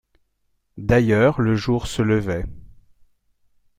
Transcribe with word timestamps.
D’ailleurs 0.79 1.39
le 1.41 1.55
jour 1.55 1.85
se 1.85 2.01
levait. 2.01 2.45